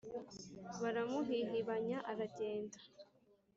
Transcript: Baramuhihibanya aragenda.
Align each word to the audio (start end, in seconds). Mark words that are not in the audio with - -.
Baramuhihibanya 0.81 1.97
aragenda. 2.11 2.77